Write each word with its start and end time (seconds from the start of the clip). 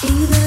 Either 0.00 0.37